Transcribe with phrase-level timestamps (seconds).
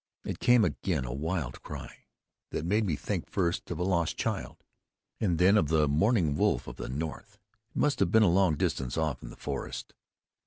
[0.25, 2.05] It came again, a wild cry,
[2.49, 4.63] that made me think first of a lost child,
[5.19, 7.37] and then of the mourning wolf of the north.
[7.69, 9.93] It must have been a long distance off in the forest.